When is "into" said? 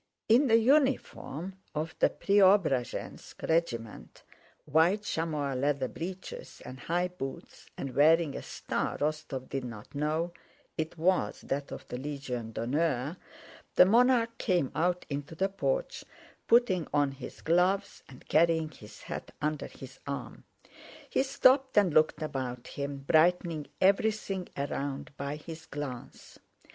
15.07-15.35